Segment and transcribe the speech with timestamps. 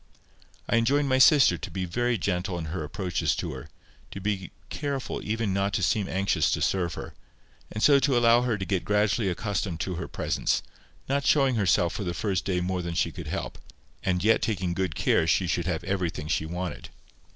[0.67, 3.69] I enjoined my sister to be very gentle in her approaches to her,
[4.09, 7.13] to be careful even not to seem anxious to serve her,
[7.71, 10.63] and so to allow her to get gradually accustomed to her presence,
[11.07, 13.59] not showing herself for the first day more than she could help,
[14.03, 16.89] and yet taking good care she should have everything she wanted.